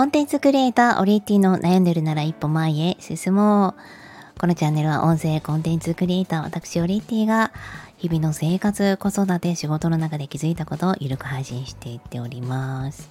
[0.00, 4.40] コンテンツクリエイターオリエティの悩んでるなら一歩前へ進もう。
[4.40, 7.52] このチャンネルは音声コンテンツクリエイター私オリエティが
[7.98, 13.10] 日々の生活、子育て、仕事の中で気づいたことをゆるく配信していっております。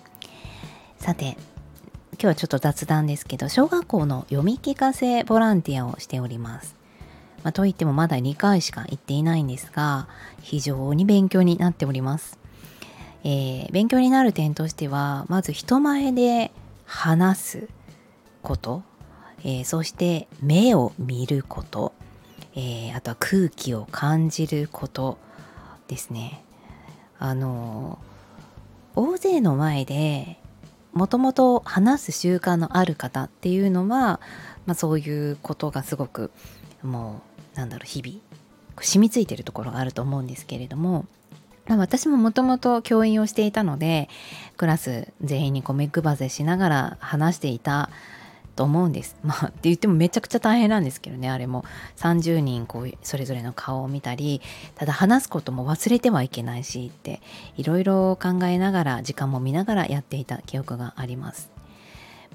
[0.98, 1.38] さて、
[2.14, 6.76] 今日はちょっと雑談ですけど、小学校の読み聞かせボランティアをしております。
[7.44, 10.08] まあ、といってもまだ2回しか行っていないんですが、
[10.42, 12.40] 非常に勉強になっております。
[13.24, 16.52] えー、勉強になる点としてはまず人前で
[16.90, 17.68] 話す
[18.42, 18.82] こと、
[19.44, 21.94] えー、そして目を見ること、
[22.56, 25.20] えー、あとは空気を感じること
[25.88, 26.44] ですね。
[27.20, 28.00] あの
[28.96, 30.40] 大勢の前で
[30.92, 34.20] もともと話す習慣のある方っていうのは、
[34.66, 36.32] まあ、そういうことがすごく
[36.82, 37.22] も
[37.54, 38.20] うなんだろう日々
[38.82, 41.06] 染みついてるところがあると思うんですけれども、
[41.78, 44.10] 私ももともと教員をしていたので
[44.58, 47.90] クラス全員にこう目配せしながら話していた
[48.56, 49.16] と思うんです。
[49.24, 51.64] まあって言ってもめちゃくちゃ大変なんですけどねあれも
[51.96, 54.42] 30人こうそれぞれの顔を見たり
[54.76, 57.22] ただ話すことも忘れてはいけないしって
[57.56, 61.52] いろいろ考えながら時間も見ながらやっていた記憶があります。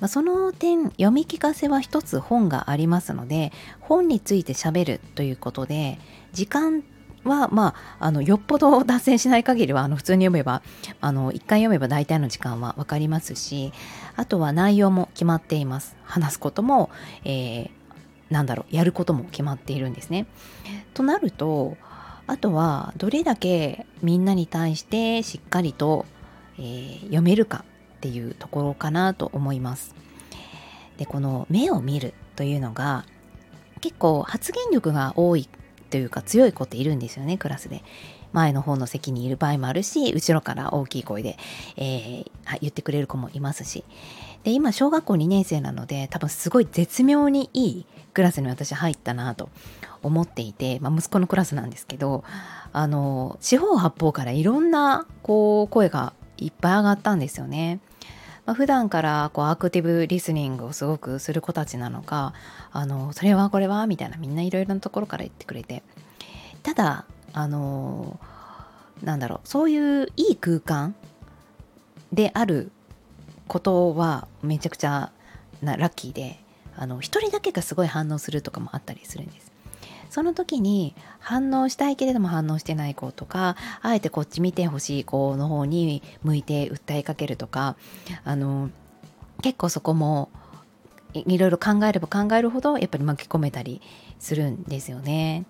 [0.00, 5.98] まあ、その点読み聞かせは一つ本がありますので本についてしゃべるということで
[6.32, 6.82] 時間
[7.24, 10.62] は、まあ、あのよっぽど脱線しない限りはあの普通に読めば
[11.00, 13.72] あの1回読めば大体の時間は分かりますし
[14.16, 16.90] あとは内容も決まっています話すことも、
[17.24, 17.70] えー、
[18.30, 20.26] なんだろうやることも決まっているんですね。
[20.92, 21.76] となると
[22.26, 26.06] あとはどれだけみんなに対してしっかりと、
[26.58, 27.64] えー、読めるか
[27.96, 29.94] っていうところかなと思います。
[30.96, 33.04] でこの目を見るというのが
[33.80, 35.48] 結構発言力が多い
[35.94, 37.84] というか強い子っているんですよねクラスで。
[38.32, 41.38] 前の方の席にいる場合もあるし後ろから大きい声で、
[41.76, 43.84] えー、言ってくれる子もいますし
[44.42, 49.50] で今小学校2年生なので多分すごい絶妙にいいクラスに私入ったなと
[50.02, 52.24] 思っていて、まあ、息子のクラスなんですけど
[52.72, 57.78] あの四方八方からいろんなこう声がいっぱい上がったんですよね。
[58.46, 62.34] まあ、普段からこうアクティブリスニングをすごくする子たちなのか
[62.72, 65.82] あのそれはこれはみたいなみんないろいろなところから言ってくれて
[66.62, 68.20] ただあの
[69.02, 70.94] なんだろうそういういい空間
[72.12, 72.70] である
[73.48, 75.10] ことはめちゃくちゃ
[75.62, 76.38] なラッキーで
[76.76, 79.53] あの一人だけがすごい反応するとかもあったりするんです。
[80.14, 87.74] その時に反応したいけれども反応してない子とかあえてこっち見てほしい子の方に向いて訴えかけるとか
[88.22, 88.70] あの
[89.42, 90.30] 結構そこも
[91.14, 93.82] いろいろ考えれば考えるほどやっぱり巻き込めたり
[94.20, 95.46] するんですよね。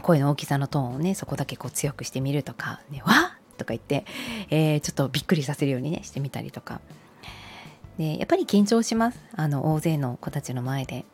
[0.00, 4.06] 声の大きさのトーンをねそこだけこう強くしてみるとか「ね、わっ!」とか言って、
[4.48, 6.80] えー、ちょっとびっくりさせるようにねしてみたりとか
[7.98, 11.04] でやっぱり緊張しますあの大勢の子たちの前で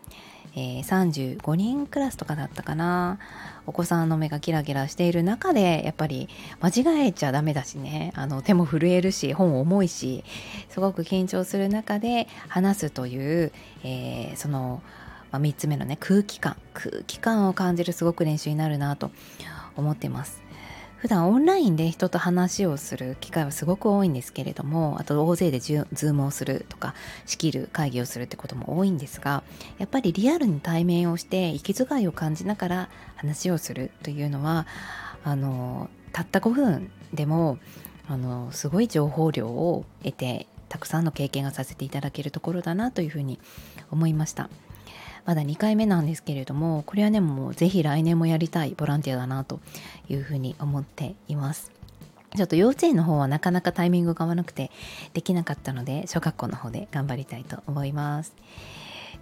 [0.54, 3.18] えー、35人クラスとかだったかな。
[3.66, 6.28] お子さんの目がキラキラしている中でやっぱり
[6.60, 6.68] 間
[7.02, 8.12] 違えちゃダメだしね。
[8.14, 10.24] あの手も震えるし本重いし
[10.68, 13.52] すごく緊張する中で話すという、
[13.84, 14.82] えー、その、
[15.30, 16.56] まあ、3つ目のね空気感。
[16.74, 19.10] 空気感を感じるすごく練習になるなと
[19.76, 20.42] 思ってます。
[21.02, 26.94] 普段オンラインで人と話をする機会はすごく多いんですけれどもあと大勢でズームをするとか
[27.26, 29.42] 仕切る会議をするってことも多いんですが
[29.78, 34.68] やっぱりリアルに対面をして息遣いを感じながら話をするというのは
[35.24, 37.58] あのたった5分でも
[38.06, 43.40] あのすごい情報量を得てたくさんの経験がさせていただけるところだなというふうに
[43.90, 44.50] 思いました。
[45.24, 49.60] まだ2回目なんですけれどもこれはねもうぜひ来年もやりたいボランティアだなと
[50.08, 51.70] いうふうに思っています
[52.36, 54.70] ちょっと幼稚園の方はなかなかタイミングが合わなくて
[55.12, 58.34] できなかったので小学校の方で頑張りたいと思います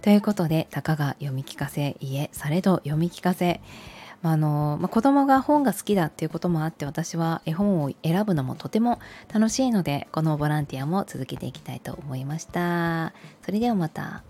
[0.01, 3.61] ということでたかが読み聞かせいえされど読み聞かせ
[4.23, 8.99] あのまあ、子供が本が好きだっていうこともあって私は絵本を選ぶのもとても
[9.33, 13.13] 楽しいのでこのボランティアも続けていきたいと思いました。
[13.43, 14.23] それではまた。